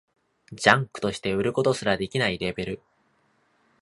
[0.53, 2.81] ジャンクとして売ることすらできないレベル